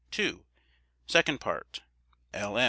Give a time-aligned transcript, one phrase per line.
[1.05, 1.81] Second Part.
[2.33, 2.57] L.